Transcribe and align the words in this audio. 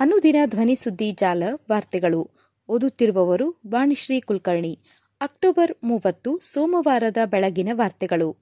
ಅನುದಿನ 0.00 0.36
ಧ್ವನಿ 0.44 0.76
ಸುದ್ದಿ 0.76 1.12
ಜಾಲ 1.12 1.42
ವಾರ್ತೆಗಳು 1.70 2.30
ಓದುತ್ತಿರುವವರು 2.68 3.60
ವಾಣಿಶ್ರೀ 3.70 4.20
ಕುಲಕರ್ಣಿ. 4.20 4.78
ಅಕ್ಟೋಬರ್ 5.20 5.72
ಮೂವತ್ತು, 5.84 6.38
ಸೋಮವಾರದ 6.38 7.16
ಬೆಳಗಿನ 7.24 7.68
ವಾರ್ತೆಗಳು. 7.72 8.36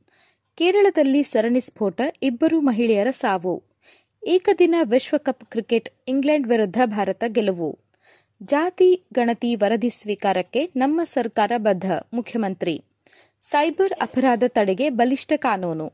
ಕೇರಳದಲ್ಲಿ 0.55 1.23
ಸರಣಿ 1.23 1.61
ಸ್ಫೋಟ, 1.61 2.01
ಇಬ್ಬರು 2.23 2.61
ಮಹಿಳೆಯರ 2.61 3.07
ಸಾವು. 3.11 3.63
ಏಕದಿನ 4.27 4.75
ವಿಶ್ವಕಪ್ 4.83 5.45
ಕ್ರಿಕೆಟ್, 5.45 5.89
ಇಂಗ್ಲೆಂಡ್ 6.09 6.49
ವಿರುದ್ಧ 6.49 6.81
ಭಾರತ 6.85 7.25
ಗೆಲುವು. 7.27 7.79
ಜಾತಿ, 8.43 9.03
ಗಣತಿ 9.13 9.55
ವರದಿ 9.55 9.91
ಸ್ವೀಕಾರಕ್ಕೆ 9.91 10.71
ನಮ್ಮ 10.77 11.01
ಸರ್ಕಾರ 11.05 11.53
ಬದ್ಧ, 11.57 11.93
ಮುಖ್ಯಮಂತ್ರಿ. 12.13 12.85
ಸೈಬರ್ 13.41 13.93
ಅಪರಾಧ 14.01 14.45
ತಡೆಗೆ 14.49 14.91
ಬಲಿಷ್ಠ 14.91 15.33
ಕಾನೂನು. 15.37 15.93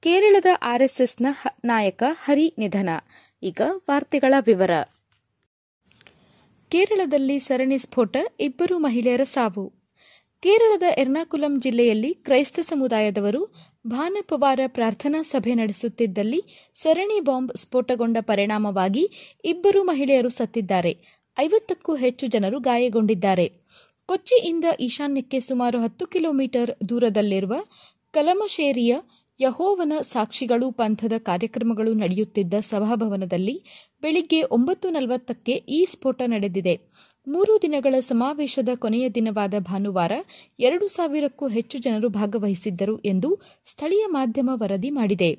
ಕೇರಳದ 0.00 0.46
ಆರ್ಎಸ್ಎಸ್ನ 0.62 1.26
ನಾಯಕ 1.64 2.02
ಹರಿ 2.24 2.54
ನಿಧನ. 2.58 2.88
ಈಗ 3.42 3.60
ವಾರ್ತೆಗಳ 3.74 4.34
ವಿವರ. 4.40 4.70
ಕೇರಳದಲ್ಲಿ 6.70 7.38
ಸರಣಿ 7.38 7.78
ಸ್ಫೋಟ, 7.78 8.16
ಇಬ್ಬರು 8.40 8.78
ಮಹಿಳೆಯರ 8.78 9.20
ಸಾವು. 9.24 9.72
ಕೇರಳದ 10.40 10.82
ಎರ್ನಾಕುಲಂ 10.98 11.60
ಜಿಲ್ಲೆಯಲ್ಲಿ 11.60 12.14
ಕ್ರೈಸ್ತ 12.14 12.60
ಸಮುದಾಯದವರು 12.60 13.54
ಭಾನುವಾರ 13.86 14.60
ಪ್ರಾರ್ಥನಾ 14.66 15.22
ಸಭೆ 15.22 15.54
ನಡೆಸುತ್ತಿದ್ದಲ್ಲಿ 15.54 16.70
ಸರಣಿ 16.74 17.20
ಬಾಂಬ್ 17.20 17.56
ಸ್ಫೋಟಗೊಂಡ 17.56 18.16
ಪರಿಣಾಮವಾಗಿ 18.20 19.10
ಇಬ್ಬರು 19.44 19.82
ಮಹಿಳೆಯರು 19.82 20.28
ಸತ್ತಿದ್ದಾರೆ. 20.28 20.92
ಐವತ್ತಕ್ಕೂ 21.38 21.94
ಹೆಚ್ಚು 21.94 22.26
ಜನರು 22.26 22.60
ಗಾಯಗೊಂಡಿದ್ದಾರೆ. 22.60 23.52
ಕೊಚ್ಚಿಯಿಂದ 24.06 24.64
ಈಶಾನ್ಯಕ್ಕೆ 24.80 25.40
ಸುಮಾರು 25.40 25.80
ಹತ್ತು 25.80 26.06
ಕಿಲೋಮೀಟರ್ 26.06 26.88
ದೂರದಲ್ಲಿರುವ 26.88 27.54
ಕಲಮಶೇರಿಯ 28.10 28.96
ಯಹೋವನ 29.40 29.92
ಸಾಕ್ಷಿಗಳು 30.00 30.70
ಪಂಥದ 30.70 31.12
ಕಾರ್ಯಕ್ರಮಗಳು 31.18 31.94
ನಡೆಯುತ್ತಿದ್ದ 31.94 32.54
ಸಭಾಭವನದಲ್ಲಿ 32.60 33.56
ಬೆಳಿಗ್ಗೆ 34.02 34.42
ಒಂಬತ್ತು 34.50 34.88
ನಲವತ್ತಕ್ಕೆ 34.90 35.52
ಈ 35.52 35.84
ಸ್ಫೋಟ 35.84 36.22
ನಡೆದಿದೆ. 36.26 36.74
ಮೂರು 37.26 37.62
ದಿನಗಳ 37.62 37.94
ಸಮಾವೇಶದ 38.00 38.68
ಕೊನೆಯ 38.74 39.08
ದಿನವಾದ 39.08 39.54
ಭಾನುವಾರ 39.60 40.12
ಎರಡು 40.58 40.88
ಸಾವಿರಕ್ಕೂ 40.88 41.48
ಹೆಚ್ಚು 41.48 41.78
ಜನರು 41.78 42.08
ಭಾಗವಹಿಸಿದ್ದರು 42.08 42.98
ಎಂದು 43.04 43.30
ಸ್ಥಳೀಯ 43.66 44.06
ಮಾಧ್ಯಮ 44.06 44.50
ವರದಿ 44.54 44.90
ಮಾಡಿದೆ. 44.90 45.30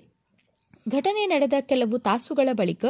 ಘಟನೆ 0.88 1.25
ನಡೆದ 1.25 1.53
ಕೆಲವು 1.61 1.97
ತಾಸುಗಳ 2.00 2.50
ಬಳಿಕ 2.52 2.86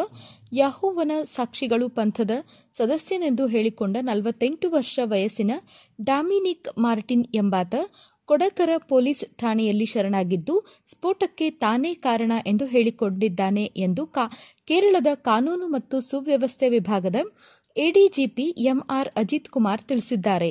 ಯಹೋವನ 0.54 1.12
ಸಾಕ್ಷಿಗಳು 1.24 1.90
ಪಂಥದ 1.90 2.32
ಸದಸ್ಯನೆಂದು 2.74 3.48
ಹೇಳಿಕೊಂಡ 3.48 3.98
ನಲವತ್ತೆಂಟು 4.02 4.70
ವರ್ಷ 4.70 5.00
ವಯಸ್ಸಿನ 5.04 5.52
ಡಾಮಿನಿಕ್ 6.02 6.78
ಮಾರ್ಟಿನ್ 6.78 7.26
ಎಂಬಾತ 7.36 7.74
ಕೊಡಕರ 8.30 8.70
ಪೊಲೀಸ್ 8.78 9.24
ಠಾಣೆಯಲ್ಲಿ 9.38 9.86
ಶರಣಾಗಿದ್ದು, 9.86 10.56
ಸ್ಫೋಟಕ್ಕೆ 10.88 11.50
ತಾನೇ 11.50 11.94
ಕಾರಣ 11.94 12.32
ಎಂದು 12.46 12.66
ಹೇಳಿಕೊಂಡಿದ್ದಾನೆ 12.66 13.66
ಎಂದು 13.78 14.04
ಕೇರಳದ 14.68 15.08
ಕಾನೂನು 15.16 15.68
ಮತ್ತು 15.68 16.02
ಸುವ್ಯವಸ್ಥೆ 16.02 16.70
ವಿಭಾಗದ 16.70 17.16
ಎಡಿಜಿಪಿ 17.78 18.46
ಎಂಆರ್ 18.66 19.10
ಅಜಿತ್ 19.16 19.50
ಕುಮಾರ್ 19.50 19.82
ತಿಳಿಸಿದ್ದಾರೆ. 19.82 20.50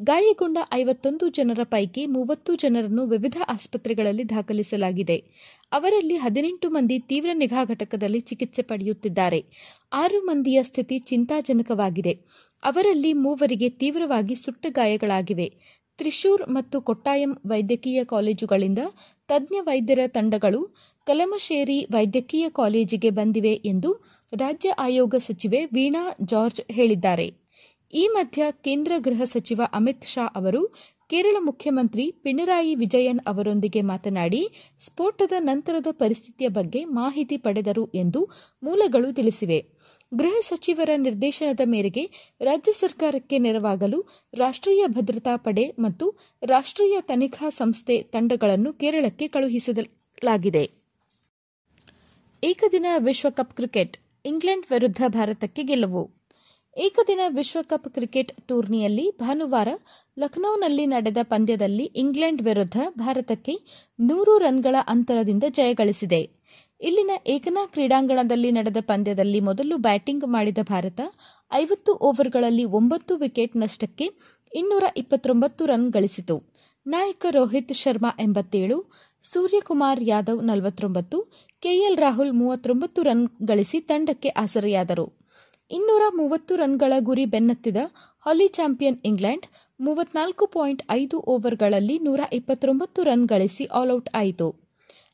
ಗಾಯಗೊಂಡ 0.00 0.58
ಐವತ್ತೊಂದು 0.72 1.28
ಜನರ 1.28 1.60
ಪೈಕಿ 1.64 2.06
ಮೂವತ್ತು 2.06 2.54
ಜನರನ್ನು 2.54 3.06
ವಿವಿಧ 3.06 3.36
ಆಸ್ಪತ್ರೆಗಳಲ್ಲಿ 3.48 4.28
ದಾಖಲಿಸಲಾಗಿದೆ. 4.28 5.16
ಅವರಲ್ಲಿ 5.72 6.16
ಹದಿನೆಂಟು 6.16 6.70
ಮಂದಿ 6.70 6.98
ತೀವ್ರ 6.98 7.30
ನಿಗಾ 7.34 7.64
ಘಟಕದಲ್ಲಿ 7.64 8.20
ಚಿಕಿತ್ಸೆ 8.20 8.62
ಪಡೆಯುತ್ತಿದ್ದಾರೆ. 8.62 9.40
ಆರು 9.92 10.20
ಮಂದಿಯ 10.20 10.62
ಸ್ಥಿತಿ 10.62 10.98
ಚಿಂತಾಜನಕವಾಗಿದೆ. 10.98 12.14
ಅವರಲ್ಲಿ 12.62 13.12
ಮೂವರಿಗೆ 13.12 13.68
ತೀವ್ರವಾಗಿ 13.82 14.34
ಸುಟ್ಟ 14.34 14.66
ಗಾಯಗಳಾಗಿವೆ. 14.70 15.48
ತ್ರಿಶೂರ್ 15.98 16.42
ಮತ್ತು 16.48 16.80
ಕೊಟ್ಟಾಯಂ 16.80 17.32
ವೈದ್ಯಕೀಯ 17.46 18.04
ಕಾಲೇಜುಗಳಿಂದ 18.04 18.78
ತಜ್ಞ 19.28 19.56
ವೈದ್ಯರ 19.60 19.98
ತಂಡಗಳು 20.06 20.60
ಕಲಮಶೇರಿ 21.06 21.86
ವೈದ್ಯಕೀಯ 21.90 22.46
ಕಾಲೇಜಿಗೆ 22.50 23.10
ಬಂದಿವೆ 23.10 23.52
ಎಂದು 23.52 23.90
ರಾಜ್ಯ 24.32 24.70
ಆಯೋಗ 24.78 25.14
ಸಚಿವೆ 25.18 25.64
ವೀಣಾ 25.64 26.02
ಜಾರ್ಜ್ 26.24 26.60
ಹೇಳಿದ್ದಾರೆ. 26.72 27.26
ಈ 27.92 28.08
ಮಧ್ಯ 28.12 28.42
ಕೇಂದ್ರ 28.50 28.92
ಗೃಹ 28.98 29.22
ಸಚಿವ 29.24 29.62
ಅಮಿತ್ 29.74 30.04
ಶಾ 30.04 30.24
ಅವರು 30.36 30.62
ಕೇರಳ 31.10 31.36
ಮುಖ್ಯಮಂತ್ರಿ 31.40 32.04
ಪಿಣರಾಯಿ 32.10 32.74
ವಿಜಯನ್ 32.74 33.20
ಅವರೊಂದಿಗೆ 33.26 33.82
ಮಾತನಾಡಿ, 33.82 34.40
ಸ್ಫೋಟದ 34.78 35.32
ನಂತರದ 35.38 35.86
ಪರಿಸ್ಥಿತಿಯ 35.90 36.48
ಬಗ್ಗೆ 36.48 36.84
ಮಾಹಿತಿ 36.84 37.36
ಪಡೆದರು 37.36 37.84
ಎಂದು 37.94 38.20
ಮೂಲಗಳು 38.62 39.12
ತಿಳಿಸಿವೆ. 39.12 39.58
ಗೃಹ 40.12 40.40
ಸಚಿವರ 40.40 40.90
ನಿರ್ದೇಶನದ 40.96 41.60
ಮೇರೆಗೆ 41.64 42.34
ರಾಜ್ಯ 42.40 42.72
ಸರ್ಕಾರಕ್ಕೆ 42.72 43.38
ನೆರವಾಗಲು 43.38 44.06
ರಾಷ್ಟ್ರೀಯ 44.34 44.86
ಭದ್ರತಾ 44.86 45.36
ಪಡೆ 45.36 45.68
ಮತ್ತು 45.78 46.18
ರಾಷ್ಟ್ರೀಯ 46.42 47.00
ತನಿಖಾ 47.00 47.48
ಸಂಸ್ಥೆ 47.48 48.02
ತಂಡಗಳನ್ನು 48.02 48.72
ಕೇರಳಕ್ಕೆ 48.72 49.28
ಕಳುಹಿಸಲಾಗಿದೆ 49.28 50.70
ಏಕದಿನ 52.44 52.86
ವಿಶ್ವಕಪ್ 52.98 53.54
ಕ್ರಿಕೆಟ್, 53.54 53.96
ಇಂಗ್ಲೆಂಡ್ 54.24 54.66
ವಿರುದ್ಧ 54.70 55.02
ಭಾರತಕ್ಕೆ 55.08 55.62
ಗೆಲುವು. 55.62 56.10
ಏಕದಿನ 56.78 57.20
ವಿಶ್ವಕಪ್ 57.28 57.88
ಕ್ರಿಕೆಟ್ 57.90 58.32
ಟೂರ್ನಿಯಲ್ಲಿ 58.46 59.10
ಭಾನುವಾರ 59.10 59.68
ಲಖನೌನಲ್ಲಿ 60.18 60.86
ನಡೆದ 60.86 61.16
ಪಂದ್ಯದಲ್ಲಿ 61.22 61.84
ಇಂಗ್ಲೆಂಡ್ 61.84 62.42
ವಿರುದ್ಧ 62.42 62.76
ಭಾರತಕ್ಕೆ 62.98 63.54
ನೂರು 64.00 64.38
ರನ್ಗಳ 64.38 64.76
ಅಂತರದಿಂದ 64.86 65.44
ಜಯಗಳಿಸಿದೆ 65.48 66.37
ಇಲ್ಲಿನ 66.80 67.10
ಏಕನಾ 67.26 67.66
ಕ್ರೀಡಾಂಗಣದಲ್ಲಿ 67.66 68.50
ನಡೆದ 68.52 68.76
ಪಂದ್ಯದಲ್ಲಿ 68.80 69.40
ಮೊದಲು 69.40 69.76
ಬ್ಯಾಟಿಂಗ್ 69.76 70.24
ಮಾಡಿದ 70.28 70.58
ಭಾರತ, 70.62 71.00
ಐವತ್ತು 71.52 71.92
ಓವರ್ಗಳಲ್ಲಿ 71.92 72.64
ಒಂಬತ್ತು 72.64 73.16
ವಿಕೆಟ್ 73.16 73.56
ನಷ್ಟಕ್ಕೆ 73.56 74.06
ಇನ್ನೂರ 74.52 74.84
ಇಪ್ಪತ್ತೊಂಬತ್ತು 74.96 75.66
ರನ್ 75.66 75.92
ಗಳಿಸಿತು. 75.92 76.36
ನಾಯಕ 76.86 77.26
ರೋಹಿತ್ 77.30 77.72
ಶರ್ಮಾ 77.72 78.10
ಎಂಬತ್ತೇಳು, 78.20 78.76
ಸೂರ್ಯಕುಮಾರ್ 79.24 80.02
ಯಾದವ್ 80.02 80.42
ನಲವತ್ತೊಂಬತ್ತು, 80.44 81.18
ಕೆಎಲ್ 81.62 81.98
ರಾಹುಲ್ 81.98 82.32
ಮೂವತ್ತೊಂಬತ್ತು 82.32 83.02
ರನ್ 83.02 83.28
ಗಳಿಸಿ 83.44 83.80
ತಂಡಕ್ಕೆ 83.80 84.28
ಆಸರೆಯಾದರು 84.28 85.06
ಇನ್ನೂರ 85.70 86.02
ಮೂವತ್ತು 86.14 86.56
ರನ್ಗಳ 86.56 86.92
ಗುರಿ 86.98 87.24
ಬೆನ್ನತ್ತಿದ 87.24 87.76
ಹಾಲಿ 88.26 88.48
ಚಾಂಪಿಯನ್ 88.48 89.00
ಇಂಗ್ಲೆಂಡ್ 89.04 89.46
ಮೂವತ್ನಾಲ್ಕು 89.80 90.46
ಪಾಯಿಂಟ್ 90.46 90.82
ಐದು 90.90 91.16
ಓವರ್ಗಳಲ್ಲಿ 91.26 91.98
ನೂರ 91.98 92.20
ಇಪ್ಪತ್ತೊಂಬತ್ತು 92.32 93.02
ರನ್ 93.02 93.26
ಗಳಿಸಿ 93.28 93.64
ಆಲ್ಔಟ್ 93.64 94.08
ಆಯಿತು. 94.14 94.67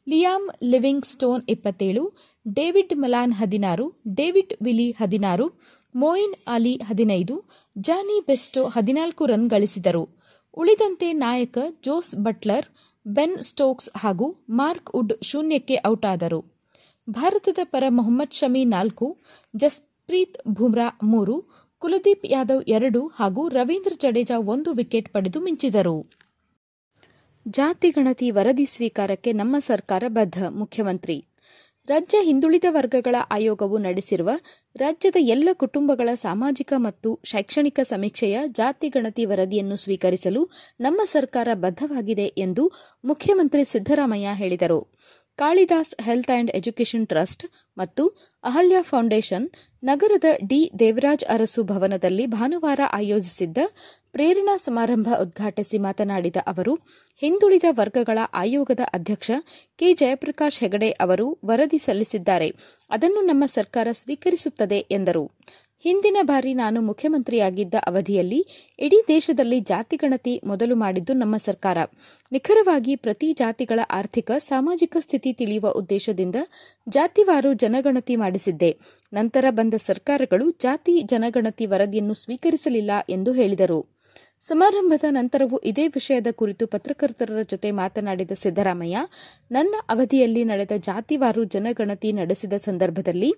ಲಿಯಾಮ್ 0.09 0.65
ಲಿವಿಂಗ್ 0.65 1.05
ಸ್ಟೋನ್ 1.05 1.43
ಇಪ್ಪತ್ತೇಳು, 1.49 2.13
ಡೇವಿಡ್ 2.49 2.95
ಮಲಾನ್ 2.97 3.33
ಹದಿನಾರು, 3.33 3.93
ಡೇವಿಡ್ 4.15 4.55
ವಿಲಿ 4.63 4.91
ಹದಿನಾರು, 4.91 5.47
ಮೋಯಿನ್ 5.95 6.35
ಅಲಿ 6.47 6.75
ಹದಿನೈದು, 6.77 7.45
ಜಾನಿ 7.79 8.21
ಬೆಸ್ಟೋ 8.27 8.65
ಹದಿನಾಲ್ಕು 8.65 9.27
ರನ್ 9.27 9.51
ಗಳಿಸಿದರು. 9.51 10.09
ಉಳಿದಂತೆ 10.57 11.13
ನಾಯಕ 11.13 11.59
ಜೋಸ್ 11.85 12.15
ಬಟ್ಲರ್, 12.15 12.67
ಬೆನ್ 13.07 13.39
ಸ್ಟೋಕ್ಸ್ 13.43 13.91
ಹಾಗೂ 13.99 14.45
ಮಾರ್ಕ್ 14.51 14.95
ವುಡ್ 14.95 15.13
ಶೂನ್ಯಕ್ಕೆ 15.23 15.79
ಔಟ್ 15.87 16.05
ಆದರು 16.05 16.41
ಭಾರತದ 17.11 17.59
ಪರ 17.65 17.85
ಮೊಹಮ್ಮದ್ 17.89 18.33
ಶಮಿ 18.33 18.65
ನಾಲ್ಕು, 18.65 19.17
ಜಸ್ಪ್ರೀತ್ 19.57 20.39
ಬುಮ್ರಾ 20.49 20.99
ಮೂರು, 21.03 21.45
ಕುಲದೀಪ್ 21.79 22.27
ಯಾದವ್ 22.27 22.63
ಎರಡು 22.69 23.07
ಹಾಗೂ 23.07 23.49
ರವೀಂದ್ರ 23.49 23.93
ಜಡೇಜಾ 24.01 24.39
ಒಂದು 24.39 24.73
ವಿಕೆಟ್ 24.73 25.09
ಪಡೆದು 25.13 25.41
ಮಿಂಚಿದರು. 25.41 25.97
ಜಾತಿ 27.47 27.91
ಗಣತಿ 27.91 28.31
ವರದಿ 28.31 28.67
ಸ್ವೀಕಾರಕ್ಕೆ 28.67 29.33
ನಮ್ಮ 29.33 29.57
ಸರ್ಕಾರ 29.59 30.05
ಬದ್ಧ, 30.09 30.43
ಮುಖ್ಯಮಂತ್ರಿ. 30.49 31.17
ರಾಜ್ಯ 31.89 32.19
ಹಿಂದುಳಿದ 32.23 32.65
ವರ್ಗಗಳ 32.69 33.17
ಆಯೋಗವು 33.31 33.79
ನಡೆಸಿರುವ 33.79 34.31
ರಾಜ್ಯದ 34.77 35.17
ಎಲ್ಲ 35.21 35.49
ಕುಟುಂಬಗಳ 35.53 36.09
ಸಾಮಾಜಿಕ 36.15 36.73
ಮತ್ತು 36.77 37.21
ಶೈಕ್ಷಣಿಕ 37.25 37.81
ಸಮೀಕ್ಷೆಯ 37.83 38.39
ಜಾತಿ 38.47 38.89
ಗಣತಿ 38.89 39.25
ವರದಿಯನ್ನು 39.25 39.77
ಸ್ವೀಕರಿಸಲು 39.77 40.51
ನಮ್ಮ 40.81 41.01
ಸರ್ಕಾರ 41.05 41.49
ಬದ್ಧವಾಗಿದೆ 41.55 42.25
ಎಂದು 42.25 42.73
ಮುಖ್ಯಮಂತ್ರಿ 43.05 43.65
ಸಿದ್ದರಾಮಯ್ಯ 43.65 44.29
ಹೇಳಿದರು. 44.35 44.81
Kalidas 45.39 45.95
health 46.01 46.31
and 46.31 46.51
education 46.51 47.07
trust 47.07 47.45
ಮತ್ತು 47.77 48.03
ಅಹಲ್ಯ 48.45 48.77
ಫೌಂಡೇಶನ್ 48.83 49.47
ನಗರದ 49.83 50.25
ಡಿ 50.49 50.71
ದೇವರಾಜ್ 50.79 51.25
ಅರಸು 51.25 51.63
ಭವನದಲ್ಲಿ 51.63 52.27
ಭಾನುವಾರ 52.27 52.81
ಆಯೋಜಿಸಿದ್ದ 52.93 53.59
ಪ್ರೇರಣಾ 54.13 54.57
ಸಮಾರಂಭ 54.57 55.09
ಉದ್ಘಾಟಿಸಿ 55.21 55.79
ಮಾತನಾಡಿದ 55.79 56.37
ಅವರು, 56.47 56.75
ಹಿಂದುಳಿದ 57.23 57.65
ವರ್ಗಗಳ 57.71 58.19
ಆಯೋಗದ 58.35 58.81
ಅಧ್ಯಕ್ಷ 58.93 59.31
ಕೆ 59.79 59.95
ಜಯಪ್ರಕಾಶ್ 59.95 60.59
ಹೆಗಡೆ 60.59 60.91
ಅವರು 60.91 61.39
ವರದಿ 61.45 61.79
ಸಲ್ಲಿಸಿದ್ದಾರೆ. 61.79 62.49
ಅದನ್ನು 62.91 63.21
ನಮ್ಮ 63.21 63.47
ಸರ್ಕಾರ 63.47 63.89
ಸ್ವೀಕರಿಸುತ್ತದೆ 63.93 64.79
ಎಂದರು. 64.91 65.25
ಹಿಂದಿನ 65.85 66.17
ಬಾರಿ 66.23 66.55
ನಾನು 66.55 66.81
ಮುಖ್ಯಮಂತ್ರಿಯಾಗಿದ್ದ 66.81 67.75
ಅವಧಿಯಲ್ಲಿ 67.87 68.47
ಇಡೀ 68.79 68.97
ದೇಶದಲ್ಲಿ 69.09 69.61
ಜಾತಿ 69.61 69.97
ಗಣತಿ 69.97 70.41
ಮೊದಲು 70.45 70.77
ಮಾಡಿದ್ದು 70.77 71.13
ನಮ್ಮ 71.15 71.37
ಸರ್ಕಾರ. 71.37 71.79
ನಿಖರವಾಗಿ 72.33 72.97
ಪ್ರತಿ 72.97 73.33
ಜಾತಿಗಳ 73.33 73.81
ಆರ್ಥಿಕ, 73.91 74.31
ಸಾಮಾಜಿಕ 74.39 74.97
ಸ್ಥಿತಿ 75.01 75.33
ತಿಳಿಯುವ 75.33 75.69
ಉದ್ದೇಶದಿಂದ 75.71 76.37
ಜಾತಿವಾರು 76.89 77.53
ಜನಗಣತಿ 77.53 78.17
ಮಾಡಿಸಿದ್ದೆ. 78.17 78.79
ನಂತರ 79.13 79.45
ಬಂದ 79.51 79.75
ಸರ್ಕಾರಗಳು 79.75 80.51
ಜಾತಿ 80.51 81.03
ಜನಗಣತಿ 81.03 81.67
ವರದಿಯನ್ನು 81.67 82.15
ಸ್ವೀಕರಿಸಲಿಲ್ಲ 82.15 82.91
ಎಂದು 83.09 83.33
ಹೇಳಿದರು. 83.33 83.94
ಸಮಾರಂಭದ 84.45 85.05
ನಂತರವೂ 85.11 85.59
ಇದೇ 85.59 85.87
ವಿಷಯದ 85.89 86.27
ಕುರಿತು 86.31 86.67
ಪತ್ರಕರ್ತರ 86.67 87.43
ಜೊತೆ 87.43 87.71
ಮಾತನಾಡಿದ 87.71 88.31
ಸಿದ್ದರಾಮಯ್ಯ, 88.35 88.99
ನನ್ನ 89.51 89.75
ಅವಧಿಯಲ್ಲಿ 89.89 90.45
ನಡೆದ 90.45 90.73
ಜಾತಿವಾರು 90.77 91.45
ಜನಗಣತಿ 91.45 92.13
ನಡೆಸಿದ 92.13 92.53
ಸಂದರ್ಭದಲ್ಲಿ 92.53 93.31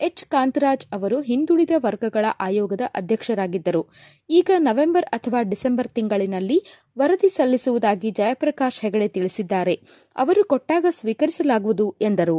ಎಚ್. 0.00 0.24
ಕಾಂತರಾಜ್ 0.24 0.86
ಅವರು 0.92 1.20
ಹಿಂದುಳಿದ 1.20 1.70
ವರ್ಗಗಳ 1.76 2.24
ಆಯೋಗದ 2.40 2.80
ಅಧ್ಯಕ್ಷರಾಗಿದ್ದರು. 2.94 3.82
ಈಗ 4.30 4.50
ನವೆಂಬರ್ 4.58 5.04
ಅಥವಾ 5.04 5.42
ಡಿಸೆಂಬರ್ 5.42 5.88
ತಿಂಗಳಿನಲ್ಲಿ 5.88 6.58
ವರದಿ 6.98 7.28
ಸಲ್ಲಿಸುವುದಾಗಿ 7.28 8.10
ಜಯಪ್ರಕಾಶ್ 8.10 8.80
ಹೆಗಡೆ 8.80 9.08
ತಿಳಿಸಿದ್ದಾರೆ. 9.08 9.80
ಅವರು 10.16 10.44
ಕೊಟ್ಟಾಗ 10.44 10.86
ಸ್ವೀಕರಿಸಲಾಗುವುದು 10.90 11.94
ಎಂದರು. 12.00 12.38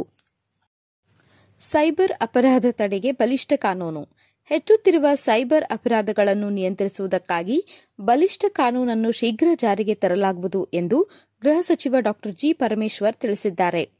ಸೈಬರ್ 1.60 2.12
ಅಪರಾಧ 2.20 2.66
ತಡೆಗೆ 2.70 3.12
ಬಲಿಷ್ಠ 3.12 3.52
ಕಾನೂನು. 3.56 4.08
ಹೆಚ್ಚುತ್ತಿರುವ 4.46 5.06
ಸೈಬರ್ 5.14 5.64
ಅಪರಾಧಗಳನ್ನು 5.64 6.50
ನಿಯಂತ್ರಿಸುವುದಕ್ಕಾಗಿ 6.50 7.58
ಬಲಿಷ್ಠ 8.00 8.44
ಕಾನೂನನ್ನು 8.48 9.12
ಶೀಘ್ರ 9.12 9.48
ಜಾರಿಗೆ 9.54 9.94
ತರಲಾಗುವುದು 9.94 10.64
ಎಂದು 10.74 10.98
ಗೃಹ 11.42 11.60
ಸಚಿವ 11.60 11.96
ಡಾ 12.00 12.12
ಜಿ 12.30 12.52
ಪರಮೇಶ್ವರ್ 12.52 13.16
ತಿಳಿಸಿದ್ದಾರೆ. 13.16 13.90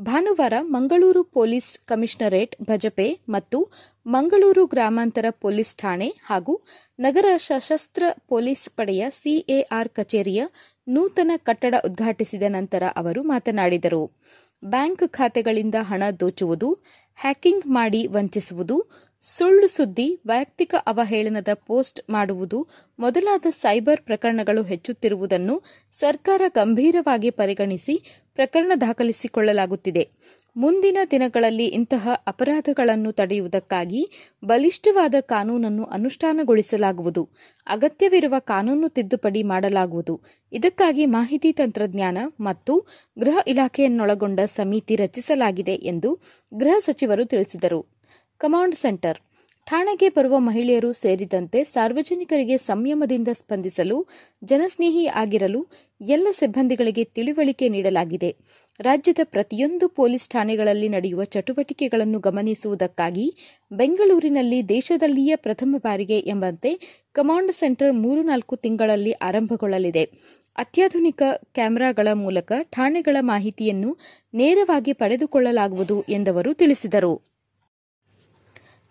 ಭಾನುವಾರ 0.00 0.52
ಮಂಗಳೂರು 0.60 1.24
ಪೊಲೀಸ್ 1.24 1.78
ಕಮಿಷನರೇಟ್, 1.78 2.56
ಭಜಪೆ 2.62 3.18
ಮತ್ತು 3.28 3.70
ಮಂಗಳೂರು 4.06 4.66
ಗ್ರಾಮಾಂತರ 4.66 5.24
ಪೊಲೀಸ್ 5.30 5.76
ಠಾಣೆ 5.76 6.08
ಹಾಗೂ 6.08 6.64
ನಗರ 6.98 7.26
ಸಶಸ್ತ್ರ 7.36 8.02
ಪೊಲೀಸ್ 8.28 8.70
ಪಡೆಯ 8.70 9.06
ಸಿಎಆರ್ 9.10 9.88
ಕಚೇರಿಯ 9.88 10.42
ನೂತನ 10.88 11.30
ಕಟ್ಟಡ 11.36 11.74
ಉದ್ಘಾಟಿಸಿದ 11.84 12.42
ನಂತರ 12.48 12.82
ಅವರು 12.96 13.22
ಮಾತನಾಡಿದರು. 13.22 14.12
ಬ್ಯಾಂಕ್ 14.64 15.08
ಖಾತೆಗಳಿಂದ 15.08 15.74
ಹಣ 15.80 16.02
ದೋಚುವುದು, 16.20 16.72
ಹ್ಯಾಕಿಂಗ್ 17.16 17.66
ಮಾಡಿ 17.66 18.06
ವಂಚಿಸುವುದು 18.06 18.76
ಸುಳ್ಳು 19.24 19.68
ಸುದ್ದಿ, 19.68 20.20
ವೈಯಕ್ತಿಕ 20.26 20.74
ಅವಹೇಳನದ 20.86 21.48
ಪೋಸ್ಟ್ 21.54 22.10
ಮಾಡುವುದು, 22.10 22.68
ಮೊದಲಾದ 22.98 23.46
ಸೈಬರ್ 23.50 24.00
ಪ್ರಕರಣಗಳು 24.00 24.62
ಹೆಚ್ಚುತ್ತಿರುವುದನ್ನು 24.62 25.62
ಸರ್ಕಾರ 25.92 26.42
ಗಂಭೀರವಾಗಿ 26.48 27.30
ಪರಿಗಣಿಸಿ 27.30 27.94
ಪ್ರಕರಣ 28.34 28.72
ದಾಖಲಿಸಿಕೊಳ್ಳಲಾಗುತ್ತಿದೆ. 28.80 30.04
ಮುಂದಿನ 30.56 30.98
ದಿನಗಳಲ್ಲಿ 31.10 31.64
ಇಂತಹ 31.64 32.08
ಅಪರಾಧಗಳನ್ನು 32.26 33.12
ತಡೆಯುವುದಕ್ಕಾಗಿ 33.12 34.02
ಬಲಿಷ್ಠವಾದ 34.44 35.14
ಕಾನೂನನ್ನು 35.20 35.84
ಅನುಷ್ಠಾನಗೊಳಿಸಲಾಗುವುದು. 35.84 37.28
ಅಗತ್ಯವಿರುವ 37.66 38.34
ಕಾನೂನು 38.38 38.88
ತಿದ್ದುಪಡಿ 38.88 39.42
ಮಾಡಲಾಗುವುದು. 39.42 40.20
ಇದಕ್ಕಾಗಿ 40.52 41.06
ಮಾಹಿತಿ 41.06 41.52
ತಂತ್ರಜ್ಞಾನ 41.52 42.18
ಮತ್ತು 42.40 42.86
ಗೃಹ 43.18 43.38
ಇಲಾಖೆಯನ್ನೊಳಗೊಂಡ 43.46 44.40
ಸಮಿತಿ 44.46 44.96
ರಚಿಸಲಾಗಿದೆ 44.96 45.72
ಎಂದು 45.72 46.12
ಗೃಹ 46.54 46.78
ಸಚಿವರು 46.78 47.24
ತಿಳಿಸಿದರು. 47.24 47.95
Command 48.38 48.74
centre. 48.74 49.18
ಠಾಣೆಗೆ 49.66 50.08
ಬರುವ 50.08 50.38
ಮಹಿಳೆಯರು 50.38 50.92
ಸೇರಿದಂತೆ 50.92 51.64
ಸಾರ್ವಜನಿಕರಿಗೆ 51.64 52.56
ಸಂಯಮದಿಂದ 52.56 53.28
ಸ್ಪಂದಿಸಲು, 53.32 54.06
ಜನಸ್ನೇಹಿ 54.44 55.06
ಆಗಿರಲು 55.06 55.66
ಎಲ್ಲ 56.00 56.28
ಸಿಬ್ಬಂದಿಗಳಿಗೆ 56.30 57.04
ತಿಳಿವಳಿಕೆ 57.04 57.68
ನೀಡಲಾಗಿದೆ. 57.68 58.36
ರಾಜ್ಯದ 58.80 59.18
ಪ್ರತಿಯೊಂದು 59.24 59.88
ಪೊಲೀಸ್ 59.88 60.28
ಠಾಣೆಗಳಲ್ಲಿ 60.28 60.88
ನಡೆಯುವ 60.88 61.24
ಚಟುವಟಿಕೆಗಳನ್ನು 61.24 62.18
ಗಮನಿಸುವುದಕ್ಕಾಗಿ 62.18 63.34
ಬೆಂಗಳೂರಿನಲ್ಲಿ 63.72 64.68
ದೇಶದಲ್ಲಿಯೇ 64.68 65.36
ಪ್ರಥಮ 65.36 65.76
ಬಾರಿಗೆ 65.78 66.18
ಎಂಬಂತೆ 66.18 67.02
ಕಮಾಂಡ್ 67.12 67.52
ಸೆಂಟರ್ 67.52 67.92
ಮೂರು 67.92 68.22
ನಾಲ್ಕು 68.22 68.56
ತಿಂಗಳಲ್ಲಿ 68.56 69.12
ಆರಂಭಗೊಳ್ಳಲಿದೆ. 69.12 70.04
ಅತ್ಯಾಧುನಿಕ 70.56 71.22
ಕ್ಯಾಮೆರಾಗಳ 71.54 72.08
ಮೂಲಕ 72.12 72.52
ಠಾಣೆಗಳ 72.62 73.16
ಮಾಹಿತಿಯನ್ನು 73.20 73.98
ನೇರವಾಗಿ 74.34 74.92
ಪಡೆದುಕೊಳ್ಳಲಾಗುವುದು 74.92 76.04
ಎಂದವರು 76.08 76.54
ತಿಳಿಸಿದರು. 76.54 77.35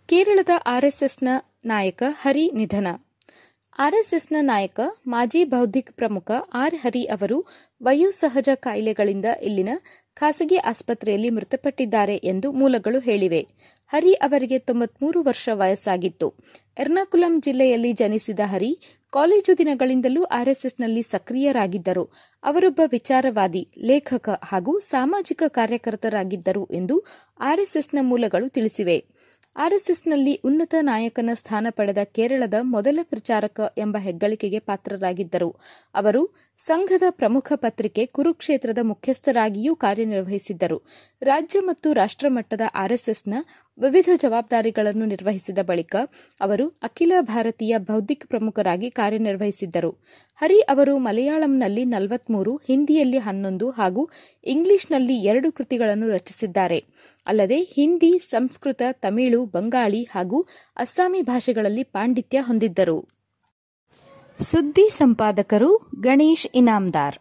ಕೇರಳದ 0.10 0.50
ಆರ್ಎಸ್ಎಸ್ನ 0.66 1.28
ನಾಯಕ 1.66 2.04
ಹರಿ 2.08 2.52
ನಿಧನ. 2.54 2.88
ಆರ್ಎಸ್ಎಸ್ನ 3.80 4.36
ನಾಯಕ, 4.42 4.80
ಮಾಜಿ 5.08 5.44
ಬೌದ್ಧಿಕ 5.44 5.90
ಪ್ರಮುಖ 5.96 6.32
ಆರ್. 6.54 6.76
ಹರಿ 6.76 7.04
ಅವರು 7.06 7.46
ವಯೋಸಹಜ 7.84 8.50
ಕಾಯಿಲೆಗಳಿಂದ 8.56 9.26
ಇಲ್ಲಿನ 9.42 9.70
ಖಾಸಗಿ 10.14 10.58
ಆಸ್ಪತ್ರೆಯಲ್ಲಿ 10.58 11.30
ಮೃತಪಟ್ಟಿದ್ದಾರೆ 11.30 12.16
ಎಂದು 12.16 12.52
ಮೂಲಗಳು 12.52 13.00
ಹೇಳಿವೆ. 13.00 13.48
ಹರಿ 13.94 14.14
ಅವರಿಗೆ 14.14 14.60
ತೊಂಬತ್ಮೂರು 14.60 15.24
ವರ್ಷ 15.24 15.50
ವಯಸ್ಸಾಗಿತ್ತು. 15.54 16.34
ಎರ್ನಾಕುಲಂ 16.78 17.42
ಜಿಲ್ಲೆಯಲ್ಲಿ 17.42 17.94
ಜನಿಸಿದ 17.94 18.40
ಹರಿ 18.46 18.72
ಕಾಲೇಜು 19.12 19.58
ದಿನಗಳಿಂದಲೂ 19.58 20.24
ಆರ್ಎಸ್ಎಸ್ನಲ್ಲಿ 20.24 21.02
ಸಕ್ರಿಯರಾಗಿದ್ದರು. 21.02 22.06
ಅವರೊಬ್ಬ 22.44 22.82
ವಿಚಾರವಾದಿ, 22.92 23.68
ಲೇಖಕ 23.78 24.30
ಹಾಗೂ 24.44 24.80
ಸಾಮಾಜಿಕ 24.80 25.44
ಕಾರ್ಯಕರ್ತರಾಗಿದ್ದರು 25.48 26.66
ಎಂದು 26.66 27.06
ಆರ್ಎಸ್ಎಸ್ನ 27.40 27.98
ಮೂಲಗಳು 28.02 28.50
ತಿಳಿಸಿವೆ. 28.50 28.98
ಆರ್ಎಸ್ಎಸ್ನಲ್ಲಿ 29.58 30.42
ಉನ್ನತ 30.46 30.76
ನಾಯಕನ 30.82 31.30
ಸ್ಥಾನ 31.34 31.68
ಪಡೆದ 31.70 31.98
ಕೇರಳದ 32.04 32.54
ಮೊದಲ 32.62 33.00
ಪ್ರಚಾರಕ 33.04 33.74
ಎಂಬ 33.78 33.98
ಹೆಗ್ಗಳಿಕೆಗೆ 33.98 34.60
ಪಾತ್ರರಾಗಿದ್ದರು. 34.60 35.56
ಅವರು 35.96 36.22
ಸಂಘದ 36.58 37.04
ಪ್ರಮುಖ 37.10 37.54
ಪತ್ರಿಕೆ 37.56 38.06
ಕುರುಕ್ಷೇತ್ರದ 38.06 38.78
ಮುಖ್ಯಸ್ಥರಾಗಿಯೂ 38.82 39.76
ಕಾರ್ಯನಿರ್ವಹಿಸಿದ್ದರು. 39.76 40.78
ರಾಜ್ಯ 41.22 41.60
ಮತ್ತು 41.60 41.94
ರಾಷ್ಟ್ರಮಟ್ಟದ 41.94 42.62
ಆರ್ಎಸ್ಎಸ್ನ 42.76 43.34
ವಿವಿಧ 43.78 44.10
ಜವಾಬ್ದಾರಿಗಳನ್ನು 44.16 45.06
ನಿರ್ವಹಿಸಿದ 45.06 45.60
ಬಳಿಕ 45.66 45.96
ಅವರು 46.42 46.68
ಅಖಿಲ 46.84 47.12
ಭಾರತೀಯ 47.22 47.78
ಬೌದ್ಧಿಕ 47.78 48.24
ಪ್ರಮುಖರಾಗಿ 48.28 48.92
ಕಾರ್ಯನಿರ್ವಹಿಸಿದ್ದರು. 48.92 49.92
ಹರಿ 50.36 50.60
ಅವರು 50.60 50.98
ಮಲಯಾಳಂನಲ್ಲಿ 50.98 51.86
ನಲವತ್ಮೂರು, 51.86 52.56
ಹಿಂದಿಯಲ್ಲಿ 52.56 53.18
ಹನ್ನೊಂದು 53.18 53.70
ಹಾಗೂ 53.70 54.10
ಇಂಗ್ಲಿಷ್ನಲ್ಲಿ 54.44 55.18
ಎರಡು 55.18 55.52
ಕೃತಿಗಳನ್ನು 55.52 56.10
ರಚಿಸಿದ್ದಾರೆ. 56.10 56.86
ಅಲ್ಲದೆ 57.28 57.62
ಹಿಂದಿ, 57.62 58.20
ಸಂಸ್ಕೃತ, 58.20 58.82
ತಮಿಳು, 58.92 59.46
ಬಂಗಾಳಿ 59.46 60.04
ಹಾಗೂ 60.04 60.46
ಅಸ್ಸಾಮಿ 60.78 61.22
ಭಾಷೆಗಳಲ್ಲಿ 61.22 61.84
ಪಾಂಡಿತ್ಯ 61.84 62.42
ಹೊಂದಿದ್ದರು. 62.42 63.10
ಸುದ್ದಿ 64.40 64.90
ಸಂಪಾದಕರು 64.90 65.78
ಗಣೇಶ್ 65.78 66.48
ಇನಾಮ್ದಾರ್. 66.56 67.16